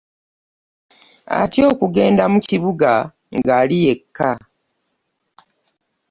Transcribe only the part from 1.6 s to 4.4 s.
okugenda mu kibuga nga ali yekka.